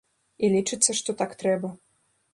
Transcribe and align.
І 0.45 0.49
лічыцца, 0.55 0.97
што 1.01 1.15
так 1.23 1.31
трэба. 1.45 1.69